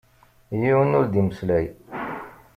[0.61, 1.65] Yiwen ur d-imeslay.